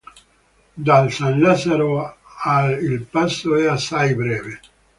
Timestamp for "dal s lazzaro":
0.85-2.17